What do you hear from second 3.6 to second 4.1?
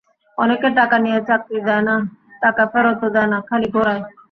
ঘোরায়।